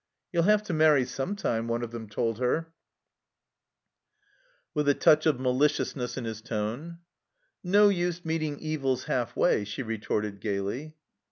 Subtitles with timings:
[0.33, 2.73] "You'll have to marry some time," one of them told her,
[4.73, 6.97] with a touch of maliciousness in his tone.
[7.63, 10.95] "No use meeting evils half way," she retorted gaily.